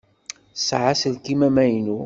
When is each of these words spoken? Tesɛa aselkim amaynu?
Tesɛa 0.55 0.89
aselkim 0.93 1.41
amaynu? 1.47 1.97